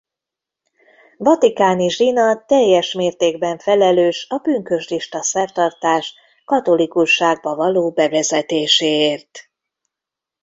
[1.17, 9.49] Vatikáni zsinat teljes mértékben felelős a pünkösdista szertartás katolikusságba való bevezetéséért.